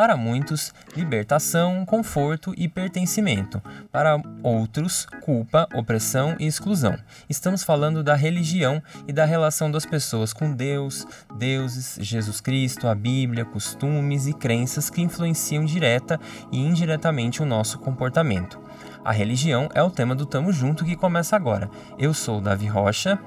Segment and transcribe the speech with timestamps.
[0.00, 3.62] Para muitos, libertação, conforto e pertencimento.
[3.92, 6.96] Para outros, culpa, opressão e exclusão.
[7.28, 11.06] Estamos falando da religião e da relação das pessoas com Deus,
[11.36, 16.18] deuses, Jesus Cristo, a Bíblia, costumes e crenças que influenciam direta
[16.50, 18.58] e indiretamente o nosso comportamento.
[19.04, 21.70] A religião é o tema do Tamo Junto que começa agora.
[21.98, 23.18] Eu sou o Davi Rocha.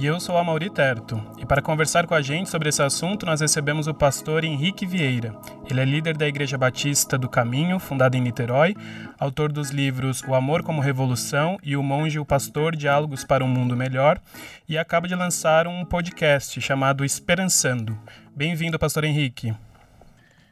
[0.00, 1.20] E eu sou a Mauri Terto.
[1.38, 5.34] E para conversar com a gente sobre esse assunto, nós recebemos o pastor Henrique Vieira.
[5.68, 8.76] Ele é líder da Igreja Batista do Caminho, fundada em Niterói,
[9.18, 13.44] autor dos livros O Amor como Revolução e O Monge e o Pastor Diálogos para
[13.44, 14.20] um Mundo Melhor,
[14.68, 17.98] e acaba de lançar um podcast chamado Esperançando.
[18.36, 19.52] Bem-vindo, pastor Henrique.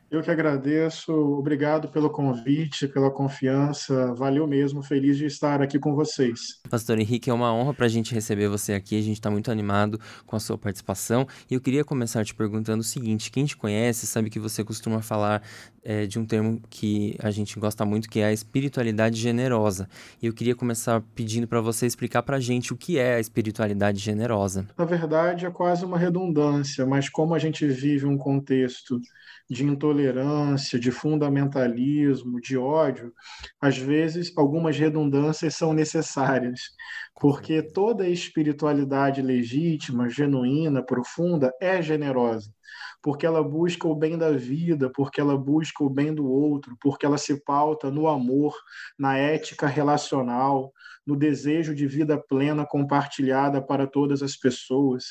[0.08, 5.96] Eu que agradeço, obrigado pelo convite, pela confiança, valeu mesmo, feliz de estar aqui com
[5.96, 6.60] vocês.
[6.70, 9.50] Pastor Henrique, é uma honra para a gente receber você aqui, a gente está muito
[9.50, 13.56] animado com a sua participação e eu queria começar te perguntando o seguinte: quem te
[13.56, 15.42] conhece sabe que você costuma falar
[15.82, 19.88] é, de um termo que a gente gosta muito, que é a espiritualidade generosa.
[20.22, 23.20] E eu queria começar pedindo para você explicar para a gente o que é a
[23.20, 24.68] espiritualidade generosa.
[24.78, 29.00] Na verdade, é quase uma redundância, mas como a gente vive um contexto
[29.48, 29.95] de intolerância,
[30.78, 33.12] de fundamentalismo, de ódio,
[33.60, 36.60] às vezes algumas redundâncias são necessárias,
[37.20, 42.50] porque toda espiritualidade legítima, genuína, profunda é generosa,
[43.02, 47.06] porque ela busca o bem da vida, porque ela busca o bem do outro, porque
[47.06, 48.54] ela se pauta no amor,
[48.98, 50.72] na ética relacional,
[51.06, 55.04] no desejo de vida plena compartilhada para todas as pessoas.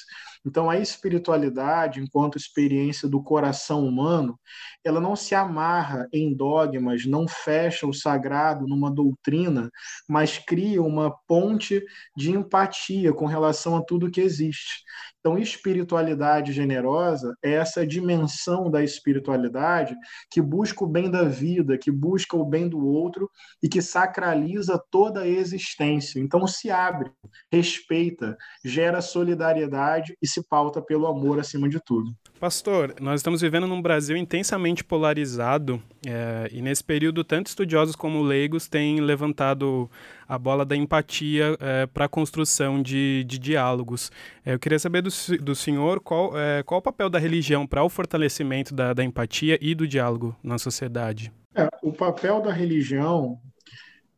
[0.45, 4.37] Então, a espiritualidade, enquanto experiência do coração humano,
[4.83, 9.71] ela não se amarra em dogmas, não fecha o sagrado numa doutrina,
[10.07, 11.81] mas cria uma ponte
[12.15, 14.83] de empatia com relação a tudo que existe.
[15.25, 19.95] Então, espiritualidade generosa é essa dimensão da espiritualidade
[20.29, 23.27] que busca o bem da vida, que busca o bem do outro
[23.63, 25.84] e que sacraliza toda a existência.
[26.19, 27.11] Então, se abre,
[27.51, 32.11] respeita, gera solidariedade e se pauta pelo amor acima de tudo.
[32.39, 38.21] Pastor, nós estamos vivendo num Brasil intensamente polarizado é, e nesse período tanto estudiosos como
[38.21, 39.89] leigos têm levantado
[40.27, 44.11] a bola da empatia é, para a construção de, de diálogos.
[44.45, 45.09] É, eu queria saber do,
[45.41, 49.57] do senhor qual, é, qual o papel da religião para o fortalecimento da, da empatia
[49.61, 51.31] e do diálogo na sociedade.
[51.55, 53.39] É, o papel da religião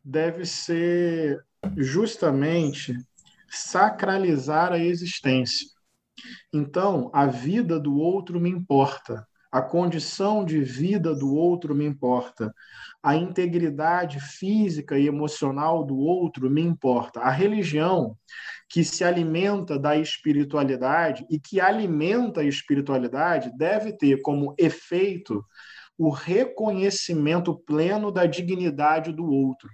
[0.04, 1.38] deve ser
[1.76, 2.94] justamente
[3.50, 5.66] sacralizar a existência.
[6.52, 12.52] Então, a vida do outro me importa, a condição de vida do outro me importa,
[13.02, 17.20] a integridade física e emocional do outro me importa.
[17.20, 18.16] A religião
[18.68, 25.42] que se alimenta da espiritualidade e que alimenta a espiritualidade deve ter como efeito
[25.96, 29.68] o reconhecimento pleno da dignidade do outro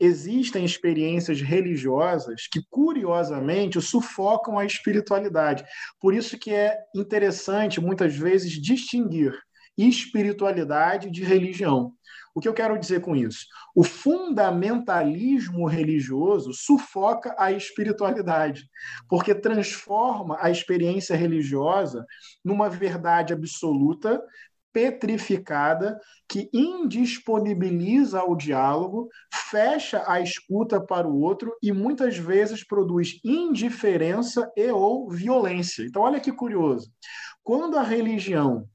[0.00, 5.64] existem experiências religiosas que, curiosamente, sufocam a espiritualidade.
[6.00, 9.32] Por isso que é interessante, muitas vezes, distinguir
[9.76, 11.92] espiritualidade de religião.
[12.34, 13.46] O que eu quero dizer com isso?
[13.74, 18.68] O fundamentalismo religioso sufoca a espiritualidade,
[19.08, 22.04] porque transforma a experiência religiosa
[22.44, 24.22] numa verdade absoluta,
[24.72, 25.98] petrificada
[26.28, 34.50] que indisponibiliza o diálogo, fecha a escuta para o outro e muitas vezes produz indiferença
[34.56, 35.84] e ou violência.
[35.84, 36.90] Então olha que curioso.
[37.42, 38.68] Quando a religião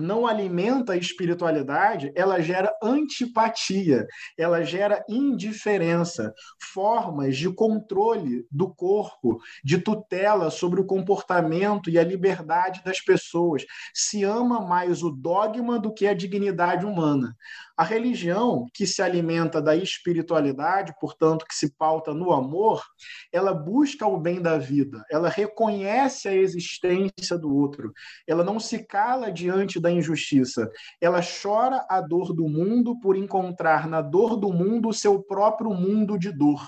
[0.00, 4.06] não alimenta a espiritualidade, ela gera antipatia,
[4.36, 6.32] ela gera indiferença,
[6.72, 13.64] formas de controle do corpo, de tutela sobre o comportamento e a liberdade das pessoas.
[13.94, 17.36] Se ama mais o dogma do que a dignidade humana.
[17.80, 22.84] A religião, que se alimenta da espiritualidade, portanto, que se pauta no amor,
[23.32, 27.90] ela busca o bem da vida, ela reconhece a existência do outro,
[28.28, 33.88] ela não se cala diante da injustiça, ela chora a dor do mundo por encontrar
[33.88, 36.62] na dor do mundo o seu próprio mundo de dor.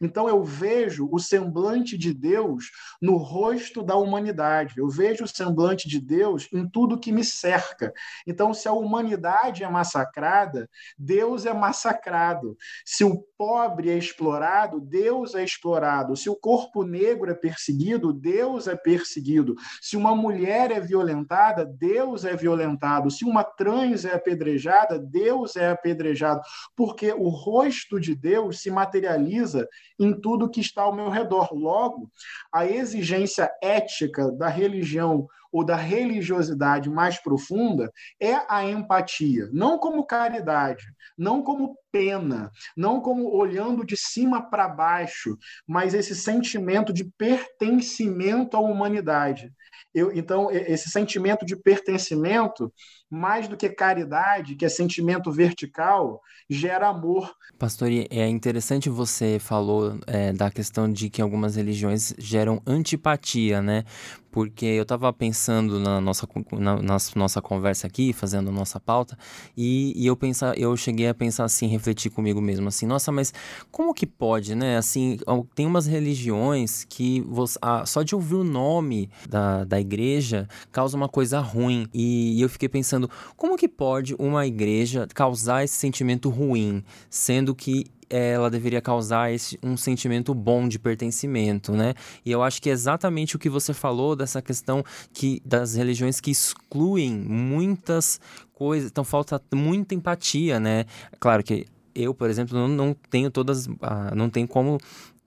[0.00, 2.70] Então eu vejo o semblante de Deus
[3.00, 4.74] no rosto da humanidade.
[4.78, 7.92] Eu vejo o semblante de Deus em tudo que me cerca.
[8.26, 12.56] Então se a humanidade é massacrada, Deus é massacrado.
[12.84, 16.16] Se o pobre é explorado, Deus é explorado.
[16.16, 19.54] Se o corpo negro é perseguido, Deus é perseguido.
[19.80, 23.10] Se uma mulher é violentada, Deus é violentado.
[23.10, 26.40] Se uma trans é apedrejada, Deus é apedrejado.
[26.74, 29.57] Porque o rosto de Deus se materializa
[29.98, 31.52] em tudo que está ao meu redor.
[31.52, 32.10] Logo,
[32.52, 37.90] a exigência ética da religião ou da religiosidade mais profunda
[38.20, 40.84] é a empatia, não como caridade,
[41.16, 45.36] não como pena, não como olhando de cima para baixo,
[45.66, 49.52] mas esse sentimento de pertencimento à humanidade.
[49.94, 52.72] Eu, então, esse sentimento de pertencimento,
[53.10, 57.34] mais do que caridade, que é sentimento vertical, gera amor.
[57.58, 63.84] Pastor, é interessante você falou é, da questão de que algumas religiões geram antipatia, né?
[64.30, 69.16] Porque eu estava pensando na nossa, na, na, nossa conversa aqui, fazendo a nossa pauta,
[69.56, 73.32] e, e eu, pensa, eu cheguei a pensar assim, refletir comigo mesmo, assim, nossa, mas
[73.70, 74.76] como que pode, né?
[74.76, 75.18] Assim,
[75.54, 80.96] tem umas religiões que você, ah, só de ouvir o nome da, da igreja causa
[80.96, 81.86] uma coisa ruim.
[81.92, 87.54] E, e eu fiquei pensando, como que pode uma igreja causar esse sentimento ruim, sendo
[87.54, 91.94] que ela deveria causar esse, um sentimento bom de pertencimento, né?
[92.24, 96.20] E eu acho que é exatamente o que você falou dessa questão que das religiões
[96.20, 98.20] que excluem muitas
[98.52, 100.84] coisas, então falta muita empatia, né?
[101.20, 104.78] Claro que eu, por exemplo, não, não tenho todas, ah, não tenho como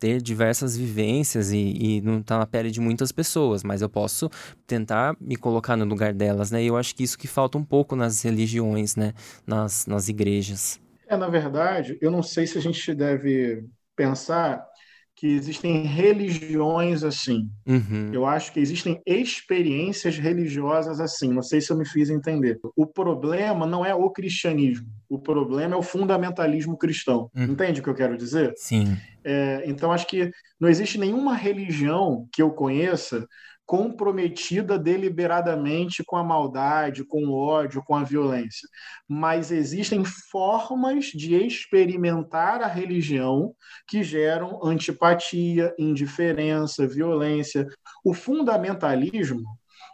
[0.02, 3.90] ter diversas vivências e, e não estar tá na pele de muitas pessoas, mas eu
[3.90, 4.32] posso
[4.66, 6.64] tentar me colocar no lugar delas, né?
[6.64, 9.14] E eu acho que isso que falta um pouco nas religiões, né?
[9.46, 10.81] Nas, nas igrejas.
[11.12, 13.66] É, na verdade, eu não sei se a gente deve
[13.98, 14.66] pensar
[15.14, 17.50] que existem religiões assim.
[17.68, 18.12] Uhum.
[18.14, 21.34] Eu acho que existem experiências religiosas assim.
[21.34, 22.58] Não sei se eu me fiz entender.
[22.78, 24.88] O problema não é o cristianismo.
[25.10, 27.30] O problema é o fundamentalismo cristão.
[27.36, 27.44] Uhum.
[27.44, 28.54] Entende o que eu quero dizer?
[28.56, 28.98] Sim.
[29.22, 33.28] É, então, acho que não existe nenhuma religião que eu conheça
[33.72, 38.68] comprometida deliberadamente com a maldade, com o ódio, com a violência.
[39.08, 43.56] Mas existem formas de experimentar a religião
[43.88, 47.66] que geram antipatia, indiferença, violência.
[48.04, 49.46] O fundamentalismo,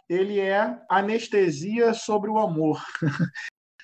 [0.08, 2.82] ele é anestesia sobre o amor.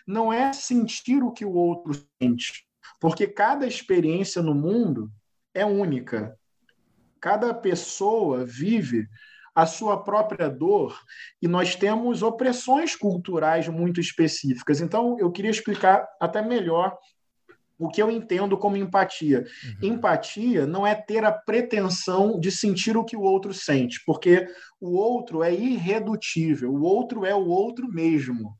[0.04, 2.66] Não é sentir o que o outro sente,
[3.00, 5.08] porque cada experiência no mundo
[5.54, 6.36] é única.
[7.20, 9.06] Cada pessoa vive
[9.54, 10.98] a sua própria dor
[11.40, 14.80] e nós temos opressões culturais muito específicas.
[14.80, 16.96] Então, eu queria explicar até melhor
[17.78, 19.44] o que eu entendo como empatia.
[19.82, 19.94] Uhum.
[19.94, 24.46] Empatia não é ter a pretensão de sentir o que o outro sente, porque
[24.84, 28.54] o outro é irredutível, o outro é o outro mesmo.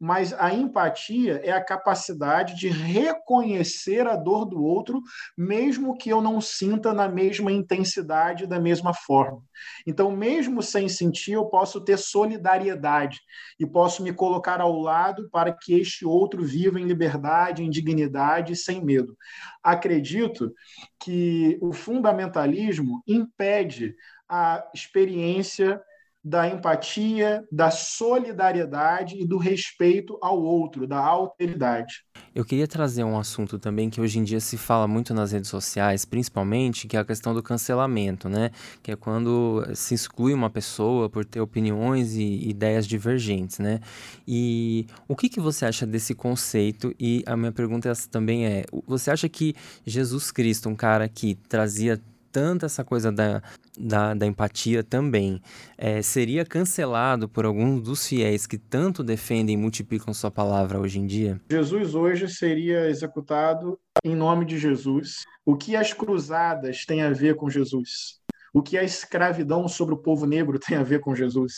[0.00, 5.02] Mas a empatia é a capacidade de reconhecer a dor do outro,
[5.36, 9.42] mesmo que eu não sinta na mesma intensidade, da mesma forma.
[9.86, 13.20] Então, mesmo sem sentir, eu posso ter solidariedade
[13.60, 18.54] e posso me colocar ao lado para que este outro viva em liberdade, em dignidade
[18.54, 19.14] e sem medo.
[19.62, 20.52] Acredito
[20.98, 23.94] que o fundamentalismo impede
[24.28, 25.80] a experiência
[26.26, 32.02] da empatia, da solidariedade e do respeito ao outro, da alteridade.
[32.34, 35.48] Eu queria trazer um assunto também que hoje em dia se fala muito nas redes
[35.48, 38.50] sociais, principalmente, que é a questão do cancelamento, né?
[38.82, 43.78] Que é quando se exclui uma pessoa por ter opiniões e ideias divergentes, né?
[44.26, 46.92] E o que, que você acha desse conceito?
[46.98, 49.54] E a minha pergunta também é: você acha que
[49.86, 52.02] Jesus Cristo, um cara que trazia
[52.36, 53.42] tanto essa coisa da,
[53.78, 55.40] da, da empatia também.
[55.78, 60.98] É, seria cancelado por alguns dos fiéis que tanto defendem e multiplicam sua palavra hoje
[60.98, 61.40] em dia?
[61.50, 65.22] Jesus hoje seria executado em nome de Jesus.
[65.46, 68.20] O que as cruzadas têm a ver com Jesus?
[68.52, 71.54] O que a escravidão sobre o povo negro tem a ver com Jesus?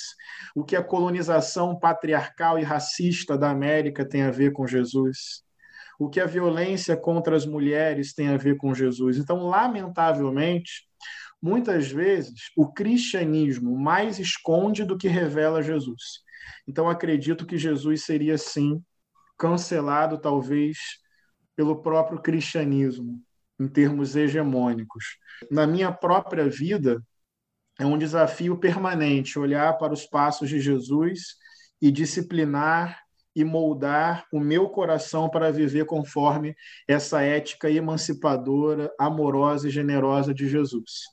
[0.54, 5.42] O que a colonização patriarcal e racista da América tem a ver com Jesus?
[5.98, 9.18] O que a violência contra as mulheres tem a ver com Jesus.
[9.18, 10.88] Então, lamentavelmente,
[11.42, 16.20] muitas vezes o cristianismo mais esconde do que revela Jesus.
[16.66, 18.80] Então, acredito que Jesus seria, sim,
[19.36, 20.78] cancelado, talvez,
[21.56, 23.20] pelo próprio cristianismo,
[23.58, 25.18] em termos hegemônicos.
[25.50, 27.02] Na minha própria vida,
[27.78, 31.36] é um desafio permanente olhar para os passos de Jesus
[31.80, 33.00] e disciplinar
[33.34, 36.54] e moldar o meu coração para viver conforme
[36.86, 41.04] essa ética emancipadora, amorosa e generosa de Jesus.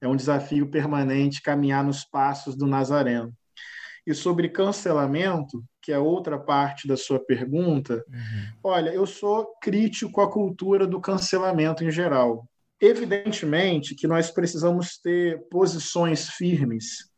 [0.00, 3.32] É um desafio permanente caminhar nos passos do Nazareno.
[4.06, 8.52] E sobre cancelamento, que é outra parte da sua pergunta, uhum.
[8.64, 12.48] olha, eu sou crítico à cultura do cancelamento em geral.
[12.80, 17.09] Evidentemente que nós precisamos ter posições firmes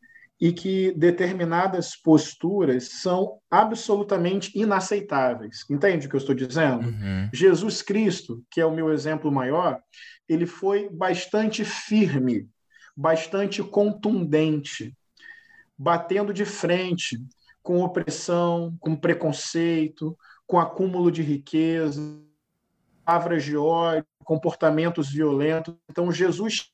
[0.43, 5.65] e que determinadas posturas são absolutamente inaceitáveis.
[5.71, 6.89] Entende o que eu estou dizendo?
[6.89, 7.31] Uhum.
[7.33, 9.81] Jesus Cristo, que é o meu exemplo maior,
[10.29, 12.49] ele foi bastante firme,
[12.97, 14.93] bastante contundente,
[15.79, 17.25] batendo de frente
[17.63, 22.21] com opressão, com preconceito, com acúmulo de riqueza,
[23.05, 25.73] palavras de ódio, comportamentos violentos.
[25.89, 26.72] Então, Jesus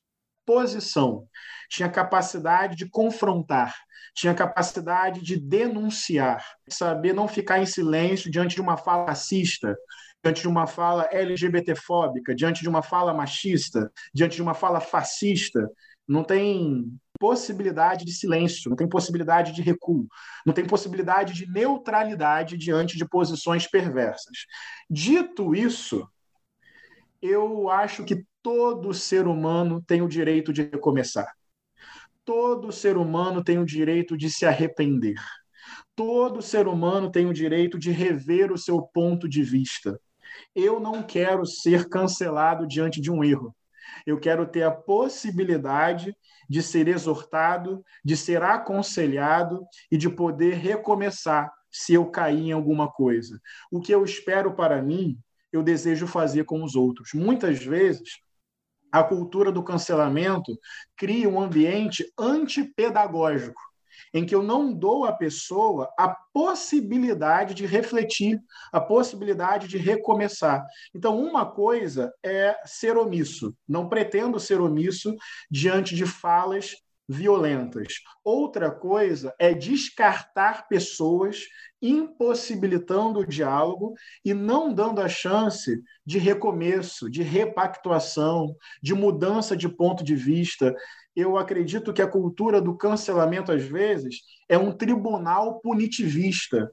[0.49, 1.27] posição,
[1.69, 3.75] tinha capacidade de confrontar,
[4.15, 9.77] tinha capacidade de denunciar, saber não ficar em silêncio diante de uma fala racista,
[10.23, 15.69] diante de uma fala LGBTfóbica, diante de uma fala machista, diante de uma fala fascista.
[16.07, 20.07] Não tem possibilidade de silêncio, não tem possibilidade de recuo,
[20.43, 24.47] não tem possibilidade de neutralidade diante de posições perversas.
[24.89, 26.09] Dito isso,
[27.21, 31.35] eu acho que todo ser humano tem o direito de recomeçar.
[32.25, 35.21] Todo ser humano tem o direito de se arrepender.
[35.95, 40.01] Todo ser humano tem o direito de rever o seu ponto de vista.
[40.55, 43.55] Eu não quero ser cancelado diante de um erro.
[44.03, 46.17] Eu quero ter a possibilidade
[46.49, 52.91] de ser exortado, de ser aconselhado e de poder recomeçar se eu cair em alguma
[52.91, 53.39] coisa.
[53.71, 55.19] O que eu espero para mim,
[55.53, 57.13] eu desejo fazer com os outros.
[57.13, 58.27] Muitas vezes,
[58.91, 60.57] a cultura do cancelamento
[60.95, 63.61] cria um ambiente antipedagógico
[64.13, 68.41] em que eu não dou à pessoa a possibilidade de refletir,
[68.71, 70.65] a possibilidade de recomeçar.
[70.93, 73.53] Então, uma coisa é ser omisso.
[73.67, 75.15] Não pretendo ser omisso
[75.49, 76.73] diante de falas
[77.09, 77.95] violentas.
[78.23, 81.47] Outra coisa é descartar pessoas,
[81.81, 89.67] impossibilitando o diálogo e não dando a chance de recomeço, de repactuação, de mudança de
[89.67, 90.75] ponto de vista
[91.15, 96.71] eu acredito que a cultura do cancelamento, às vezes, é um tribunal punitivista.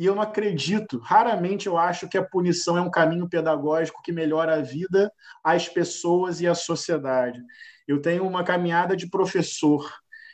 [0.00, 4.10] E eu não acredito, raramente eu acho que a punição é um caminho pedagógico que
[4.10, 5.12] melhora a vida,
[5.44, 7.38] as pessoas e a sociedade.
[7.86, 9.86] Eu tenho uma caminhada de professor,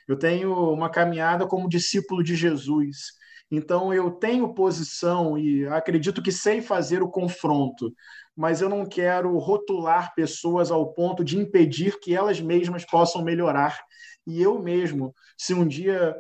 [0.07, 3.15] eu tenho uma caminhada como discípulo de Jesus.
[3.51, 7.93] Então eu tenho posição e acredito que sei fazer o confronto
[8.37, 13.81] mas eu não quero rotular pessoas ao ponto de impedir que elas mesmas possam melhorar.
[14.27, 16.15] E eu mesmo, se um dia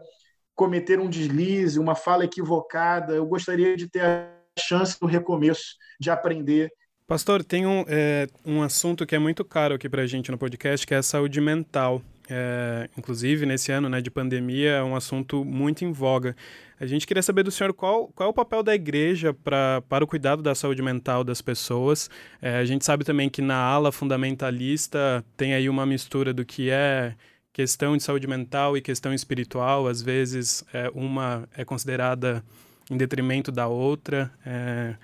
[0.57, 4.27] cometer um deslize, uma fala equivocada, eu gostaria de ter a
[4.59, 6.73] chance do recomeço, de aprender.
[7.07, 10.39] Pastor, tem um, é, um assunto que é muito caro aqui para a gente no
[10.39, 12.03] podcast, que é a saúde mental.
[12.29, 16.35] É, inclusive, nesse ano né, de pandemia, é um assunto muito em voga.
[16.81, 20.03] A gente queria saber do senhor qual, qual é o papel da igreja pra, para
[20.03, 22.11] o cuidado da saúde mental das pessoas.
[22.43, 26.71] É, a gente sabe também que na ala fundamentalista tem aí uma mistura do que
[26.71, 27.15] é
[27.57, 29.89] questão de saúde mental e questão espiritual.
[29.89, 32.45] Às vezes, é, uma é considerada
[32.91, 34.31] em detrimento da outra.
[34.45, 34.95] É,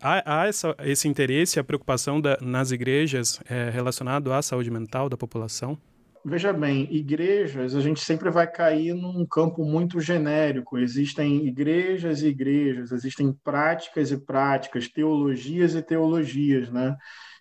[0.00, 5.10] há, há essa, esse interesse, a preocupação da, nas igrejas é, relacionado à saúde mental
[5.10, 5.76] da população?
[6.24, 10.78] Veja bem, igrejas, a gente sempre vai cair num campo muito genérico.
[10.78, 16.96] Existem igrejas e igrejas, existem práticas e práticas, teologias e teologias, né?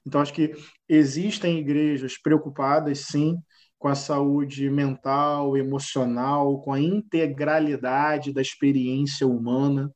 [0.05, 0.51] Então, acho que
[0.87, 3.37] existem igrejas preocupadas, sim,
[3.79, 9.89] com a saúde mental, emocional, com a integralidade da experiência humana.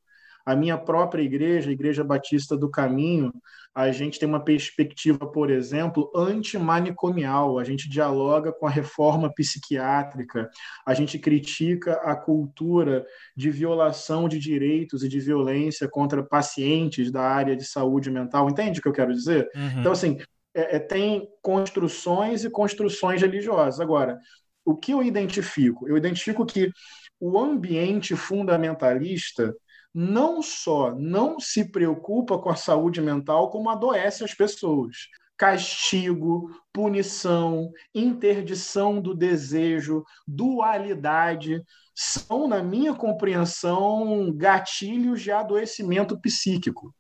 [0.46, 3.32] A minha própria igreja, a Igreja Batista do Caminho,
[3.76, 10.50] a gente tem uma perspectiva, por exemplo, antimanicomial, a gente dialoga com a reforma psiquiátrica,
[10.86, 17.22] a gente critica a cultura de violação de direitos e de violência contra pacientes da
[17.22, 18.50] área de saúde mental.
[18.50, 19.50] Entende o que eu quero dizer?
[19.56, 19.80] Uhum.
[19.80, 20.18] Então, assim,
[20.54, 23.80] é, é, tem construções e construções religiosas.
[23.80, 24.20] Agora,
[24.64, 25.88] o que eu identifico?
[25.88, 26.72] Eu identifico que
[27.20, 29.54] o ambiente fundamentalista
[29.94, 34.96] não só não se preocupa com a saúde mental, como adoece as pessoas.
[35.38, 41.62] Castigo, punição, interdição do desejo, dualidade,
[41.96, 46.94] são, na minha compreensão, gatilhos de adoecimento psíquico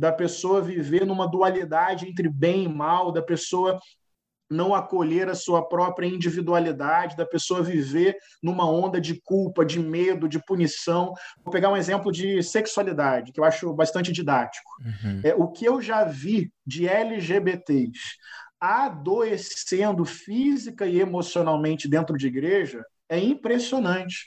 [0.00, 3.78] da pessoa viver numa dualidade entre bem e mal, da pessoa
[4.50, 10.26] não acolher a sua própria individualidade, da pessoa viver numa onda de culpa, de medo,
[10.26, 11.12] de punição.
[11.44, 14.70] Vou pegar um exemplo de sexualidade, que eu acho bastante didático.
[14.80, 15.20] Uhum.
[15.22, 18.16] É, o que eu já vi de LGBTs
[18.58, 24.26] adoecendo física e emocionalmente dentro de igreja é impressionante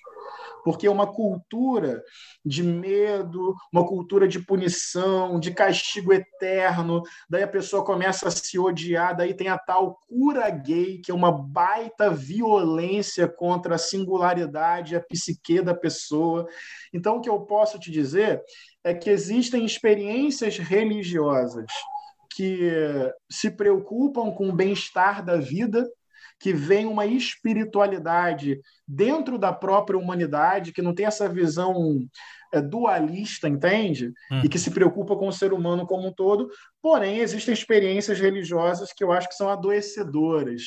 [0.64, 2.04] porque é uma cultura
[2.46, 8.58] de medo, uma cultura de punição, de castigo eterno, daí a pessoa começa a se
[8.58, 14.96] odiar, daí tem a tal cura gay, que é uma baita violência contra a singularidade,
[14.96, 16.48] a psique da pessoa.
[16.94, 18.42] Então, o que eu posso te dizer
[18.84, 21.66] é que existem experiências religiosas
[22.36, 22.72] que
[23.30, 25.88] se preocupam com o bem-estar da vida,
[26.44, 32.06] que vem uma espiritualidade dentro da própria humanidade, que não tem essa visão
[32.54, 34.12] é, dualista, entende?
[34.30, 34.42] Hum.
[34.44, 36.50] E que se preocupa com o ser humano como um todo.
[36.82, 40.64] Porém, existem experiências religiosas que eu acho que são adoecedoras,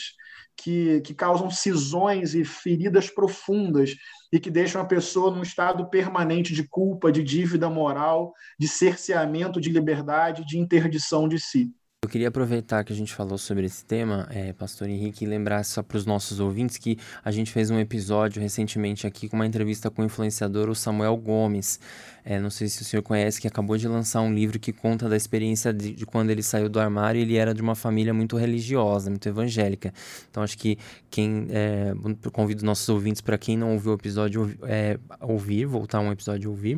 [0.56, 3.94] que, que causam cisões e feridas profundas
[4.32, 9.60] e que deixam a pessoa num estado permanente de culpa, de dívida moral, de cerceamento
[9.60, 11.70] de liberdade, de interdição de si.
[12.06, 15.64] Eu queria aproveitar que a gente falou sobre esse tema, é, Pastor Henrique, e lembrar
[15.64, 19.44] só para os nossos ouvintes que a gente fez um episódio recentemente aqui com uma
[19.44, 21.80] entrevista com o influenciador, Samuel Gomes.
[22.24, 25.08] É, não sei se o senhor conhece, que acabou de lançar um livro que conta
[25.08, 27.20] da experiência de, de quando ele saiu do armário.
[27.20, 29.92] Ele era de uma família muito religiosa, muito evangélica.
[30.30, 30.78] Então acho que
[31.10, 31.92] quem é,
[32.32, 36.48] convido nossos ouvintes para quem não ouviu o episódio é, ouvir, voltar um episódio e
[36.50, 36.76] ouvir.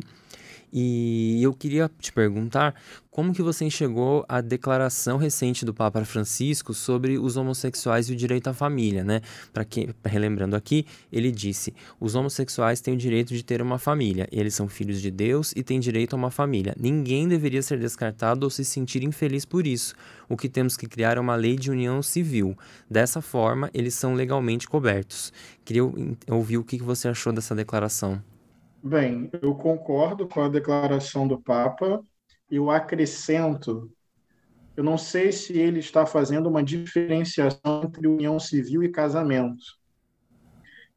[0.71, 2.75] E eu queria te perguntar
[3.09, 8.15] como que você enxergou a declaração recente do Papa Francisco sobre os homossexuais e o
[8.15, 9.21] direito à família, né?
[9.51, 14.27] Para quem relembrando aqui, ele disse: "Os homossexuais têm o direito de ter uma família.
[14.31, 16.75] Eles são filhos de Deus e têm direito a uma família.
[16.79, 19.95] Ninguém deveria ser descartado ou se sentir infeliz por isso.
[20.29, 22.55] O que temos que criar é uma lei de união civil.
[22.89, 25.33] Dessa forma, eles são legalmente cobertos."
[25.65, 25.83] Queria
[26.29, 28.21] ouvir o que você achou dessa declaração.
[28.81, 32.01] Bem, eu concordo com a declaração do Papa.
[32.49, 33.91] Eu acrescento,
[34.75, 39.63] eu não sei se ele está fazendo uma diferenciação entre união civil e casamento.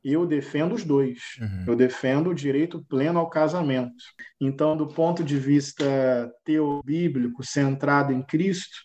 [0.05, 1.21] Eu defendo os dois.
[1.41, 1.65] Uhum.
[1.69, 4.05] Eu defendo o direito pleno ao casamento.
[4.41, 8.79] Então, do ponto de vista teobíblico, centrado em Cristo,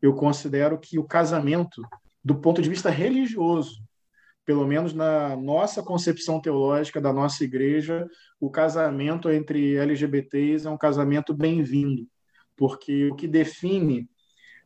[0.00, 1.82] eu considero que o casamento,
[2.24, 3.82] do ponto de vista religioso,
[4.44, 8.08] pelo menos na nossa concepção teológica da nossa igreja,
[8.40, 12.06] o casamento entre LGBTs é um casamento bem-vindo,
[12.56, 14.08] porque o que define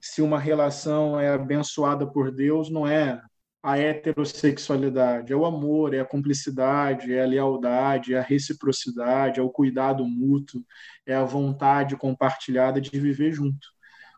[0.01, 3.21] se uma relação é abençoada por Deus não é
[3.63, 9.43] a heterossexualidade, é o amor, é a cumplicidade, é a lealdade, é a reciprocidade, é
[9.43, 10.65] o cuidado mútuo,
[11.05, 13.76] é a vontade compartilhada de viver junto.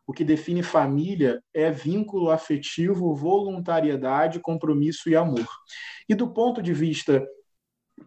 [0.09, 5.47] O que define família é vínculo afetivo, voluntariedade, compromisso e amor.
[6.09, 7.23] E do ponto de vista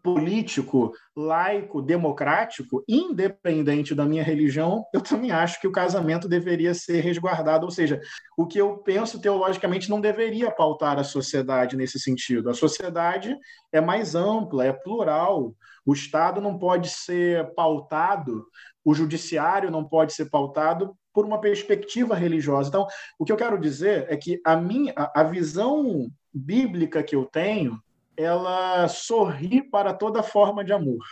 [0.02, 7.02] político, laico, democrático, independente da minha religião, eu também acho que o casamento deveria ser
[7.02, 8.02] resguardado, ou seja,
[8.36, 12.50] o que eu penso teologicamente não deveria pautar a sociedade nesse sentido.
[12.50, 13.38] A sociedade
[13.72, 15.54] é mais ampla, é plural.
[15.86, 18.44] O Estado não pode ser pautado,
[18.84, 22.70] o judiciário não pode ser pautado por uma perspectiva religiosa.
[22.70, 22.88] Então,
[23.20, 27.82] o que eu quero dizer é que a minha a visão bíblica que eu tenho,
[28.16, 31.04] ela sorri para toda forma de amor.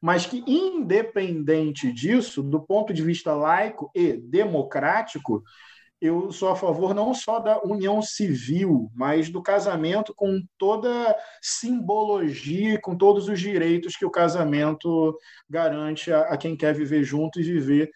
[0.00, 5.42] Mas que independente disso, do ponto de vista laico e democrático,
[6.00, 12.80] eu sou a favor não só da união civil, mas do casamento com toda simbologia,
[12.80, 15.16] com todos os direitos que o casamento
[15.50, 17.90] garante a, a quem quer viver junto e viver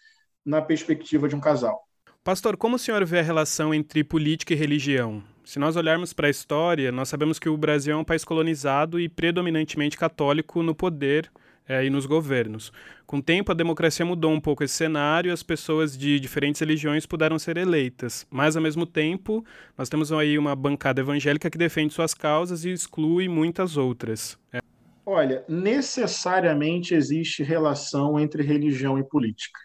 [0.45, 1.87] na perspectiva de um casal.
[2.23, 5.21] Pastor, como o senhor vê a relação entre política e religião?
[5.43, 8.97] Se nós olharmos para a história, nós sabemos que o Brasil é um país colonizado
[8.97, 11.29] e predominantemente católico no poder
[11.67, 12.71] é, e nos governos.
[13.05, 16.61] Com o tempo, a democracia mudou um pouco esse cenário e as pessoas de diferentes
[16.61, 18.25] religiões puderam ser eleitas.
[18.29, 19.45] Mas, ao mesmo tempo,
[19.77, 24.37] nós temos aí uma bancada evangélica que defende suas causas e exclui muitas outras.
[24.51, 24.59] É.
[25.05, 29.59] Olha, necessariamente existe relação entre religião e política.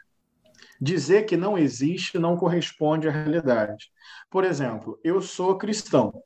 [0.81, 3.91] Dizer que não existe não corresponde à realidade.
[4.31, 6.23] Por exemplo, eu sou cristão.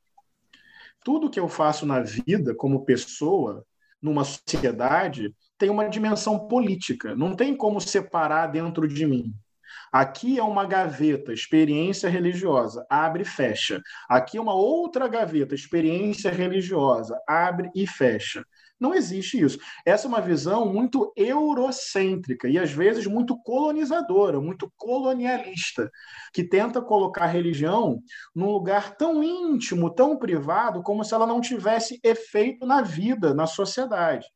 [1.05, 3.65] Tudo que eu faço na vida como pessoa,
[4.01, 7.15] numa sociedade, tem uma dimensão política.
[7.17, 9.35] Não tem como separar dentro de mim.
[9.93, 13.81] Aqui é uma gaveta, experiência religiosa, abre e fecha.
[14.09, 18.45] Aqui é uma outra gaveta, experiência religiosa, abre e fecha.
[18.83, 19.59] Não existe isso.
[19.87, 25.89] Essa é uma visão muito eurocêntrica e, às vezes, muito colonizadora, muito colonialista,
[26.35, 28.03] que tenta colocar a religião
[28.35, 33.47] num lugar tão íntimo, tão privado, como se ela não tivesse efeito na vida, na
[33.47, 34.27] sociedade.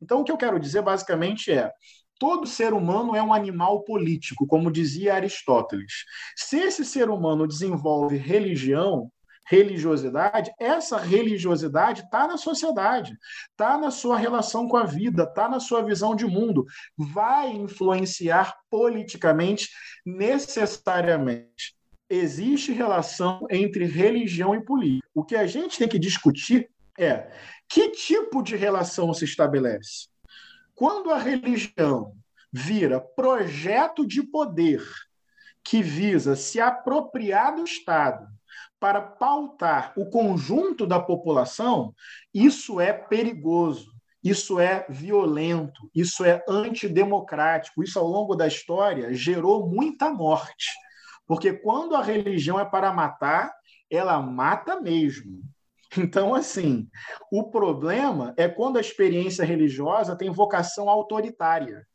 [0.00, 1.72] Então, o que eu quero dizer, basicamente, é
[2.18, 6.04] todo ser humano é um animal político, como dizia Aristóteles.
[6.36, 9.10] Se esse ser humano desenvolve religião,
[9.46, 13.16] religiosidade, essa religiosidade está na sociedade,
[13.50, 16.66] está na sua relação com a vida, está na sua visão de mundo,
[16.98, 19.70] vai influenciar politicamente
[20.04, 21.76] necessariamente.
[22.10, 25.08] Existe relação entre religião e política.
[25.14, 27.30] O que a gente tem que discutir é
[27.68, 30.08] que tipo de relação se estabelece.
[30.76, 32.12] Quando a religião
[32.52, 34.86] vira projeto de poder
[35.64, 38.28] que visa se apropriar do Estado
[38.78, 41.94] para pautar o conjunto da população,
[42.32, 43.90] isso é perigoso,
[44.22, 47.82] isso é violento, isso é antidemocrático.
[47.82, 50.66] Isso, ao longo da história, gerou muita morte.
[51.26, 53.50] Porque quando a religião é para matar,
[53.90, 55.42] ela mata mesmo.
[55.98, 56.88] Então, assim,
[57.30, 61.86] o problema é quando a experiência religiosa tem vocação autoritária,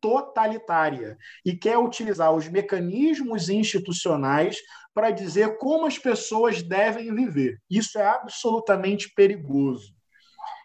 [0.00, 4.56] totalitária, e quer utilizar os mecanismos institucionais
[4.94, 7.58] para dizer como as pessoas devem viver.
[7.70, 9.94] Isso é absolutamente perigoso.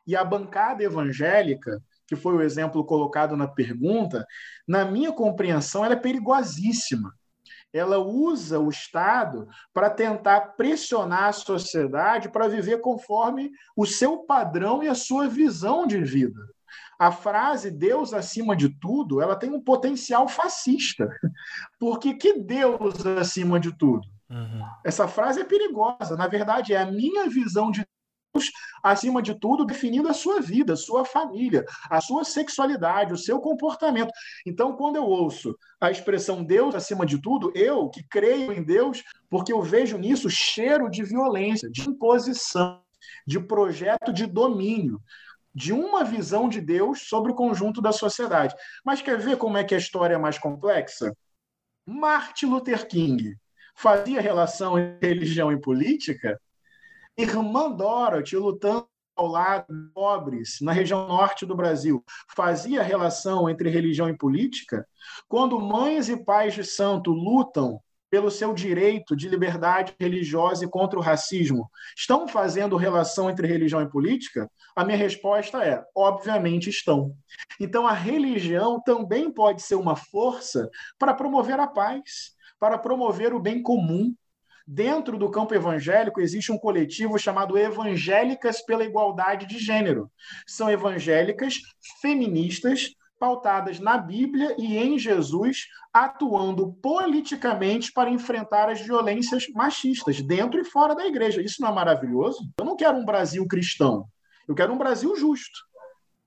[0.06, 4.26] E a bancada evangélica, que foi o exemplo colocado na pergunta,
[4.68, 7.14] na minha compreensão, ela é perigosíssima.
[7.74, 14.82] Ela usa o Estado para tentar pressionar a sociedade para viver conforme o seu padrão
[14.82, 16.42] e a sua visão de vida.
[17.00, 21.08] A frase Deus acima de tudo, ela tem um potencial fascista.
[21.80, 24.08] Porque que Deus acima de tudo?
[24.30, 24.66] Uhum.
[24.84, 26.18] Essa frase é perigosa.
[26.18, 27.87] Na verdade, é a minha visão de
[28.84, 33.40] acima de tudo, definindo a sua vida, a sua família, a sua sexualidade, o seu
[33.40, 34.12] comportamento.
[34.46, 39.04] Então, quando eu ouço a expressão Deus acima de tudo, eu que creio em Deus,
[39.30, 42.82] porque eu vejo nisso cheiro de violência, de imposição,
[43.26, 45.02] de projeto de domínio
[45.54, 48.54] de uma visão de Deus sobre o conjunto da sociedade.
[48.86, 51.12] Mas quer ver como é que a história é mais complexa?
[51.84, 53.36] Martin Luther King
[53.76, 56.40] fazia relação entre religião e política
[57.18, 63.72] Irmã Dorothy, lutando ao lado de pobres na região norte do Brasil, fazia relação entre
[63.72, 64.88] religião e política?
[65.28, 71.00] Quando mães e pais de santo lutam pelo seu direito de liberdade religiosa e contra
[71.00, 74.48] o racismo, estão fazendo relação entre religião e política?
[74.76, 77.16] A minha resposta é: obviamente estão.
[77.60, 83.40] Então, a religião também pode ser uma força para promover a paz, para promover o
[83.40, 84.14] bem comum,
[84.70, 90.12] Dentro do campo evangélico existe um coletivo chamado Evangélicas pela Igualdade de Gênero.
[90.46, 91.56] São evangélicas
[92.02, 100.60] feministas pautadas na Bíblia e em Jesus, atuando politicamente para enfrentar as violências machistas dentro
[100.60, 101.42] e fora da igreja.
[101.42, 102.44] Isso não é maravilhoso?
[102.60, 104.06] Eu não quero um Brasil cristão.
[104.50, 105.60] Eu quero um Brasil justo.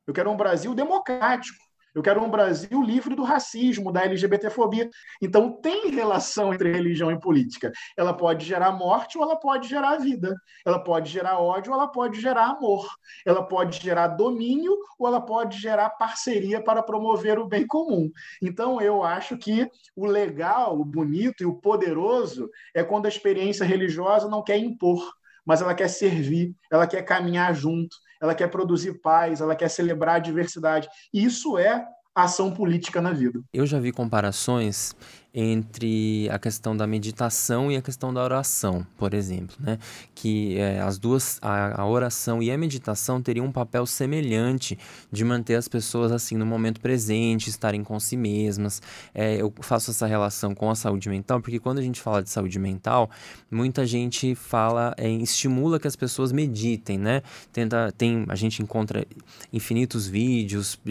[0.07, 1.63] Eu quero um Brasil democrático.
[1.95, 4.89] Eu quero um Brasil livre do racismo, da LGBTfobia.
[5.21, 7.73] Então, tem relação entre religião e política.
[7.97, 10.35] Ela pode gerar morte ou ela pode gerar vida.
[10.65, 12.89] Ela pode gerar ódio ou ela pode gerar amor.
[13.27, 18.11] Ela pode gerar domínio ou ela pode gerar parceria para promover o bem comum.
[18.43, 23.65] Então, eu acho que o legal, o bonito e o poderoso é quando a experiência
[23.65, 25.01] religiosa não quer impor,
[25.45, 30.17] mas ela quer servir, ela quer caminhar junto, ela quer produzir paz, ela quer celebrar
[30.17, 30.89] a diversidade.
[31.13, 33.41] E isso é ação política na vida.
[33.53, 34.95] Eu já vi comparações
[35.33, 39.79] entre a questão da meditação e a questão da oração, por exemplo, né?
[40.13, 44.77] Que é, as duas, a, a, oração e a meditação teriam um papel semelhante
[45.11, 48.83] de manter as pessoas assim no momento presente, estarem com si mesmas.
[49.15, 52.31] É, eu faço essa relação com a saúde mental porque quando a gente fala de
[52.31, 53.09] saúde mental,
[53.49, 57.23] muita gente fala, é, estimula que as pessoas meditem, né?
[57.53, 59.07] Tenta, tem, a gente encontra
[59.53, 60.91] infinitos vídeos e,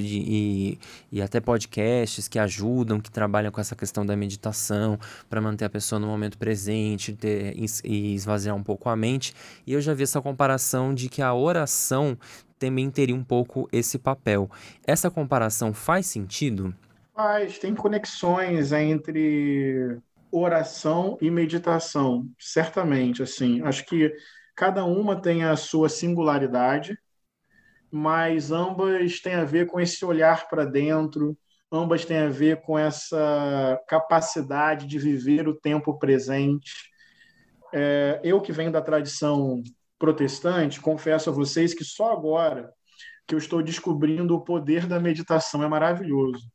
[1.11, 5.41] e, e até podcasts que ajudam, que trabalham com essa questão da meditação meditação, para
[5.41, 9.33] manter a pessoa no momento presente ter, e esvaziar um pouco a mente.
[9.65, 12.17] E eu já vi essa comparação de que a oração
[12.59, 14.49] também teria um pouco esse papel.
[14.85, 16.75] Essa comparação faz sentido?
[17.15, 19.97] Faz, tem conexões entre
[20.31, 23.61] oração e meditação, certamente, assim.
[23.63, 24.13] Acho que
[24.55, 26.97] cada uma tem a sua singularidade,
[27.91, 31.35] mas ambas têm a ver com esse olhar para dentro,
[31.71, 36.89] ambas têm a ver com essa capacidade de viver o tempo presente.
[37.73, 39.61] É, eu que venho da tradição
[39.97, 42.73] protestante, confesso a vocês que só agora
[43.27, 46.49] que eu estou descobrindo o poder da meditação, é maravilhoso.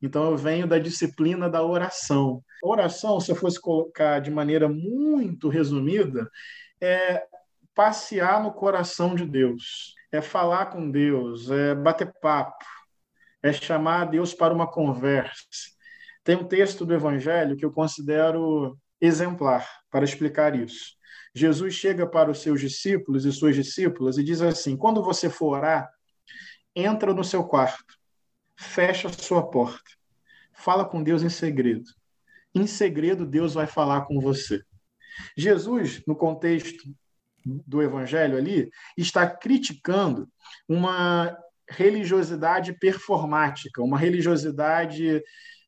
[0.00, 2.42] Então eu venho da disciplina da oração.
[2.62, 6.30] A oração, se eu fosse colocar de maneira muito resumida,
[6.80, 7.24] é
[7.74, 12.64] passear no coração de Deus, é falar com Deus, é bater papo,
[13.42, 15.44] é chamar Deus para uma conversa.
[16.22, 20.94] Tem um texto do Evangelho que eu considero exemplar para explicar isso.
[21.34, 25.56] Jesus chega para os seus discípulos e suas discípulas e diz assim: quando você for
[25.56, 25.88] orar,
[26.74, 27.94] entra no seu quarto,
[28.56, 29.90] fecha a sua porta,
[30.52, 31.88] fala com Deus em segredo.
[32.54, 34.62] Em segredo, Deus vai falar com você.
[35.36, 36.82] Jesus, no contexto
[37.44, 40.28] do evangelho ali, está criticando
[40.68, 41.36] uma
[41.70, 45.22] religiosidade performática, uma religiosidade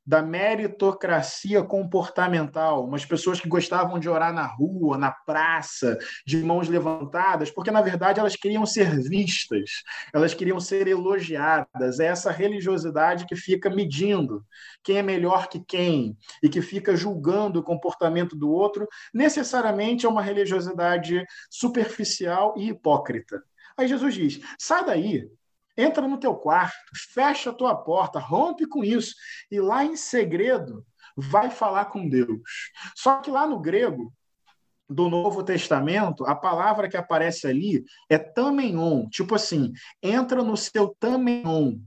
[0.04, 6.68] da meritocracia comportamental, umas pessoas que gostavam de orar na rua, na praça, de mãos
[6.68, 9.70] levantadas, porque na verdade elas queriam ser vistas,
[10.12, 12.00] elas queriam ser elogiadas.
[12.00, 14.44] É essa religiosidade que fica medindo
[14.82, 20.08] quem é melhor que quem e que fica julgando o comportamento do outro, necessariamente é
[20.08, 23.40] uma religiosidade superficial e hipócrita.
[23.76, 25.30] Aí Jesus diz: sai daí,
[25.76, 26.76] entra no teu quarto,
[27.12, 29.14] fecha a tua porta, rompe com isso
[29.50, 30.84] e lá em segredo
[31.16, 32.40] vai falar com Deus.
[32.96, 34.12] Só que lá no grego
[34.88, 40.94] do Novo Testamento, a palavra que aparece ali é tamenon, tipo assim, entra no seu
[40.98, 41.78] tamenon.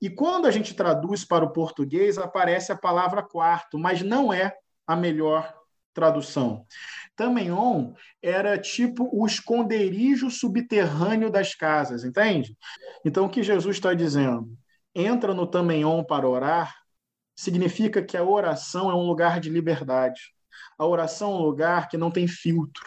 [0.00, 4.54] E quando a gente traduz para o português, aparece a palavra quarto, mas não é
[4.86, 5.54] a melhor
[5.96, 6.66] tradução.
[7.16, 12.54] Tamenon era tipo o esconderijo subterrâneo das casas, entende?
[13.02, 14.54] Então, o que Jesus está dizendo?
[14.94, 16.74] Entra no Tamenon para orar,
[17.34, 20.20] significa que a oração é um lugar de liberdade.
[20.78, 22.84] A oração é um lugar que não tem filtro.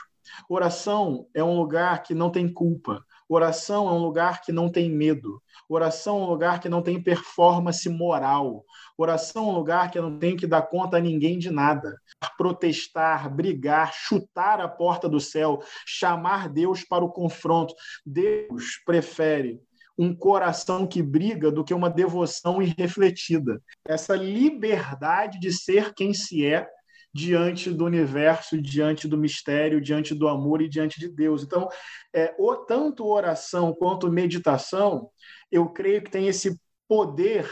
[0.48, 3.04] Oração é um lugar que não tem culpa.
[3.32, 5.40] Oração é um lugar que não tem medo.
[5.70, 8.66] Oração é um lugar que não tem performance moral.
[8.98, 11.96] Oração é um lugar que não tenho que dar conta a ninguém de nada.
[12.36, 17.76] Protestar, brigar, chutar a porta do céu, chamar Deus para o confronto.
[18.04, 19.62] Deus prefere
[19.96, 23.62] um coração que briga do que uma devoção irrefletida.
[23.86, 26.68] Essa liberdade de ser quem se é
[27.14, 31.44] diante do universo, diante do mistério, diante do amor e diante de Deus.
[31.44, 31.68] Então,
[32.14, 35.10] é, o, tanto oração quanto meditação,
[35.52, 37.50] eu creio que tem esse poder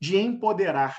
[0.00, 0.96] de empoderar,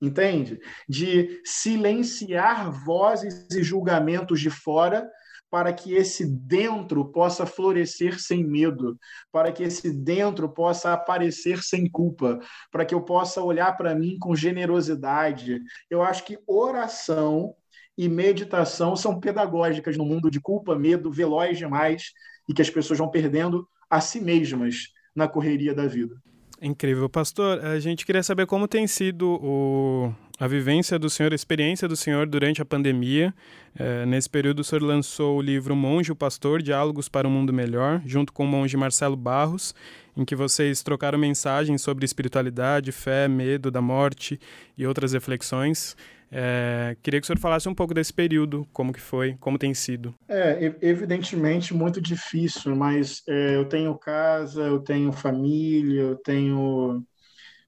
[0.00, 0.58] entende?
[0.88, 5.08] De silenciar vozes e julgamentos de fora
[5.50, 8.98] para que esse dentro possa florescer sem medo,
[9.30, 12.38] para que esse dentro possa aparecer sem culpa,
[12.70, 15.60] para que eu possa olhar para mim com generosidade.
[15.88, 17.54] Eu acho que oração
[17.96, 22.12] e meditação são pedagógicas no mundo de culpa, medo, veloz demais
[22.48, 26.20] e que as pessoas vão perdendo a si mesmas na correria da vida.
[26.60, 27.62] Incrível, pastor.
[27.64, 31.94] A gente queria saber como tem sido o, a vivência do senhor, a experiência do
[31.94, 33.34] senhor durante a pandemia.
[33.78, 37.52] É, nesse período, o senhor lançou o livro Monge, o Pastor, Diálogos para um Mundo
[37.52, 39.74] Melhor, junto com o monge Marcelo Barros,
[40.16, 44.40] em que vocês trocaram mensagens sobre espiritualidade, fé, medo da morte
[44.78, 45.94] e outras reflexões.
[46.30, 49.72] É, queria que o senhor falasse um pouco desse período, como que foi, como tem
[49.74, 50.14] sido.
[50.28, 57.02] É, evidentemente muito difícil, mas é, eu tenho casa, eu tenho família, eu tenho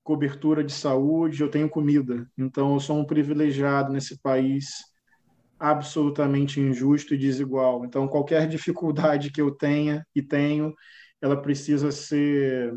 [0.03, 2.27] cobertura de saúde, eu tenho comida.
[2.37, 4.69] Então, eu sou um privilegiado nesse país
[5.59, 7.85] absolutamente injusto e desigual.
[7.85, 10.73] Então, qualquer dificuldade que eu tenha e tenho,
[11.21, 12.73] ela precisa ser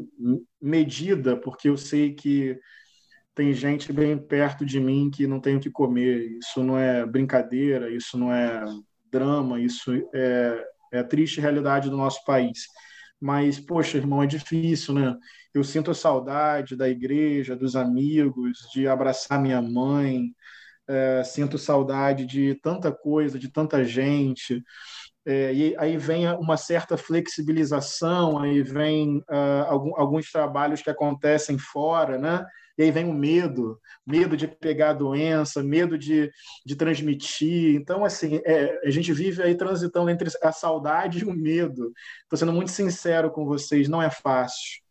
[0.61, 2.57] medida, porque eu sei que
[3.33, 6.37] tem gente bem perto de mim que não tem o que comer.
[6.39, 8.63] Isso não é brincadeira, isso não é
[9.11, 12.67] drama, isso é, é a triste realidade do nosso país.
[13.19, 15.15] Mas, poxa, irmão, é difícil, né?
[15.53, 20.33] Eu sinto a saudade da igreja, dos amigos, de abraçar minha mãe,
[20.87, 24.63] é, sinto saudade de tanta coisa, de tanta gente.
[25.25, 32.17] É, e aí vem uma certa flexibilização, aí vem uh, alguns trabalhos que acontecem fora,
[32.17, 32.43] né?
[32.77, 36.31] E aí vem o medo, medo de pegar a doença, medo de,
[36.65, 37.75] de transmitir.
[37.75, 41.91] Então, assim, é, a gente vive aí transitando entre a saudade e o medo.
[42.23, 44.81] Estou sendo muito sincero com vocês, não é fácil.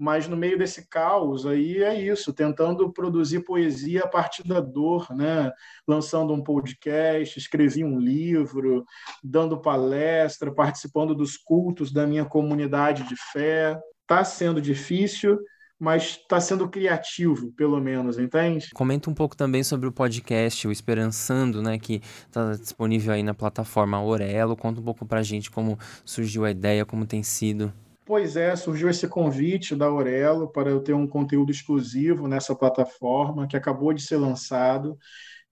[0.00, 5.06] Mas no meio desse caos aí é isso, tentando produzir poesia a partir da dor,
[5.14, 5.52] né?
[5.86, 8.86] Lançando um podcast, escrevi um livro,
[9.22, 13.78] dando palestra, participando dos cultos da minha comunidade de fé.
[14.00, 15.38] Está sendo difícil,
[15.80, 18.68] mas está sendo criativo, pelo menos, entende?
[18.74, 23.32] Comenta um pouco também sobre o podcast, o Esperançando, né, que está disponível aí na
[23.32, 24.54] plataforma Orelo.
[24.54, 27.72] Conta um pouco para a gente como surgiu a ideia, como tem sido.
[28.04, 33.46] Pois é, surgiu esse convite da Aurelo para eu ter um conteúdo exclusivo nessa plataforma
[33.46, 34.98] que acabou de ser lançado.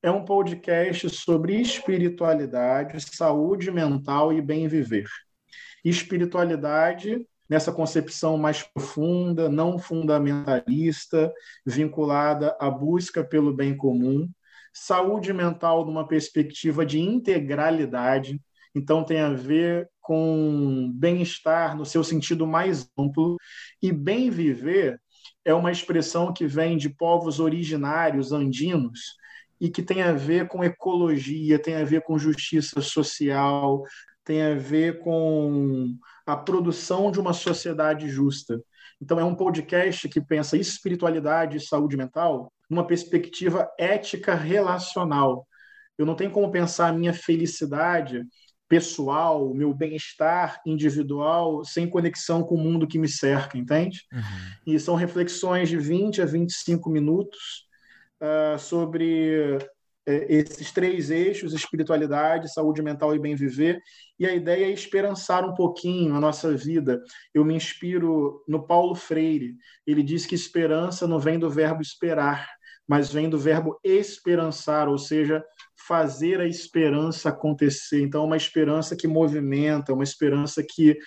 [0.03, 5.09] É um podcast sobre espiritualidade, saúde mental e bem viver.
[5.83, 11.33] Espiritualidade nessa concepção mais profunda, não fundamentalista,
[11.65, 14.29] vinculada à busca pelo bem comum,
[14.73, 18.41] saúde mental numa perspectiva de integralidade,
[18.75, 23.37] então tem a ver com bem-estar no seu sentido mais amplo,
[23.83, 25.01] e bem viver
[25.45, 29.17] é uma expressão que vem de povos originários andinos
[29.61, 33.83] e que tem a ver com ecologia, tem a ver com justiça social,
[34.25, 35.97] tem a ver com
[36.29, 38.62] a produção de uma sociedade justa.
[39.01, 45.49] Então, é um podcast que pensa espiritualidade e saúde mental numa perspectiva ética relacional.
[45.97, 48.23] Eu não tenho como pensar a minha felicidade
[48.69, 54.03] pessoal, meu bem-estar individual, sem conexão com o mundo que me cerca, entende?
[54.12, 54.75] Uhum.
[54.75, 57.67] E são reflexões de 20 a 25 minutos
[58.21, 59.57] uh, sobre
[60.29, 63.81] esses três eixos: espiritualidade, saúde mental e bem viver.
[64.18, 67.03] E a ideia é esperançar um pouquinho a nossa vida.
[67.35, 69.57] Eu me inspiro no Paulo Freire.
[69.87, 72.49] Ele diz que esperança não vem do verbo esperar,
[72.87, 75.44] mas vem do verbo esperançar, ou seja,
[75.87, 78.03] fazer a esperança acontecer.
[78.03, 80.99] Então, uma esperança que movimenta, uma esperança que,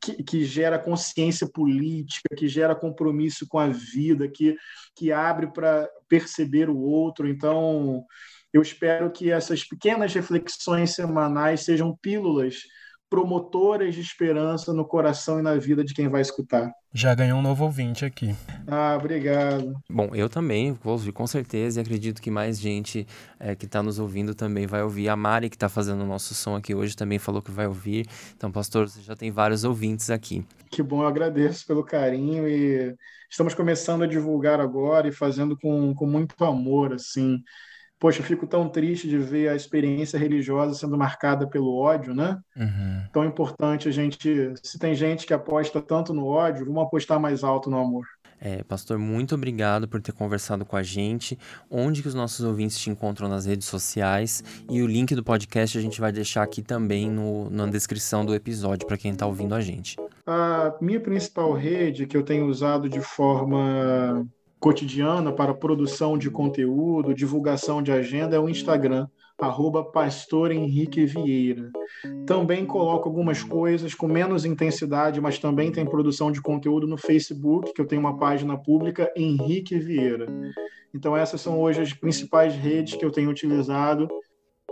[0.00, 4.56] que, que, gera consciência política, que gera compromisso com a vida, que,
[4.94, 7.28] que abre para perceber o outro.
[7.28, 8.04] Então,
[8.52, 12.62] eu espero que essas pequenas reflexões semanais sejam pílulas
[13.08, 16.72] promotoras de esperança no coração e na vida de quem vai escutar.
[16.92, 18.34] Já ganhou um novo ouvinte aqui.
[18.66, 19.74] Ah, obrigado.
[19.88, 23.06] Bom, eu também vou ouvir com certeza e acredito que mais gente
[23.38, 25.08] é, que está nos ouvindo também vai ouvir.
[25.08, 28.06] A Mari, que está fazendo o nosso som aqui hoje, também falou que vai ouvir.
[28.34, 30.44] Então, pastor, você já tem vários ouvintes aqui.
[30.70, 32.94] Que bom, eu agradeço pelo carinho e
[33.30, 37.40] estamos começando a divulgar agora e fazendo com, com muito amor, assim.
[38.06, 42.38] Poxa, eu fico tão triste de ver a experiência religiosa sendo marcada pelo ódio, né?
[42.56, 43.02] Uhum.
[43.12, 44.54] Tão importante a gente.
[44.62, 48.06] Se tem gente que aposta tanto no ódio, vamos apostar mais alto no amor.
[48.40, 51.36] É, pastor, muito obrigado por ter conversado com a gente.
[51.68, 54.44] Onde que os nossos ouvintes te encontram nas redes sociais?
[54.70, 58.36] E o link do podcast a gente vai deixar aqui também no, na descrição do
[58.36, 59.96] episódio para quem está ouvindo a gente.
[60.24, 64.24] A minha principal rede que eu tenho usado de forma
[64.58, 69.06] cotidiana para produção de conteúdo, divulgação de agenda é o Instagram,
[69.38, 71.70] arroba Pastor Henrique Vieira.
[72.26, 77.72] Também coloco algumas coisas com menos intensidade, mas também tem produção de conteúdo no Facebook,
[77.72, 80.26] que eu tenho uma página pública, Henrique Vieira.
[80.94, 84.08] Então essas são hoje as principais redes que eu tenho utilizado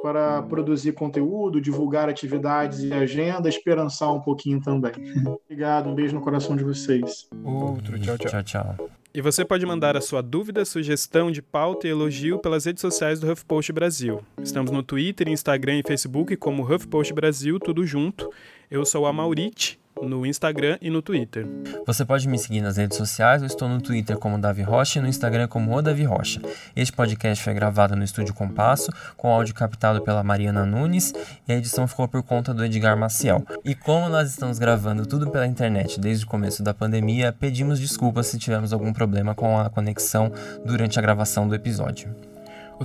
[0.03, 4.93] para produzir conteúdo, divulgar atividades e agenda, esperançar um pouquinho também.
[5.45, 7.27] Obrigado, um beijo no coração de vocês.
[7.43, 8.31] Outro, tchau, tchau.
[8.31, 9.04] Tchau, tchau.
[9.17, 13.21] E você pode mandar a sua dúvida, sugestão de pauta e elogio pelas redes sociais
[13.21, 14.21] do HuffPost Brasil.
[14.43, 18.29] Estamos no Twitter, Instagram e Facebook como HuffPost Brasil, tudo junto.
[18.69, 21.47] Eu sou a Maurite no Instagram e no Twitter.
[21.87, 25.03] Você pode me seguir nas redes sociais, eu estou no Twitter como Davi Rocha e
[25.03, 26.41] no Instagram como O Davi Rocha.
[26.75, 31.13] Este podcast foi gravado no Estúdio Compasso, com áudio captado pela Mariana Nunes
[31.47, 33.45] e a edição ficou por conta do Edgar Maciel.
[33.65, 38.27] E como nós estamos gravando tudo pela internet desde o começo da pandemia, pedimos desculpas
[38.27, 40.31] se tivemos algum problema com a conexão
[40.65, 42.34] durante a gravação do episódio.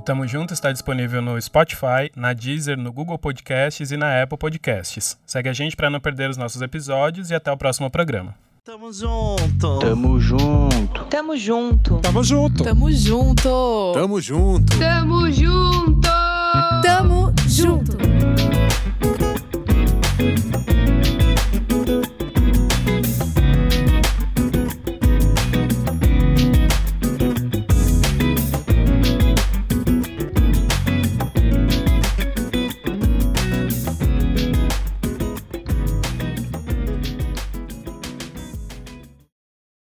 [0.00, 4.38] O Tamo Junto está disponível no Spotify, na Deezer, no Google Podcasts e na Apple
[4.38, 5.18] Podcasts.
[5.26, 8.34] Segue a gente para não perder os nossos episódios e até o próximo programa.
[8.64, 9.78] Tamo junto.
[9.78, 11.04] Tamo junto.
[11.10, 11.98] Tamo junto.
[11.98, 12.64] Tamo junto.
[12.64, 13.92] Tamo junto.
[13.92, 14.78] Tamo junto.
[14.78, 16.08] Tamo junto.
[16.82, 18.69] Tamo junto.